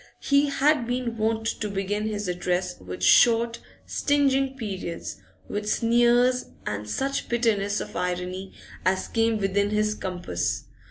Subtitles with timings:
[0.23, 6.89] He had been wont to begin his address with short, stinging periods, with sneers and
[6.89, 10.63] such bitterness of irony as came within his compass.